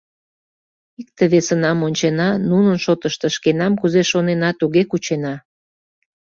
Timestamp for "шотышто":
2.83-3.27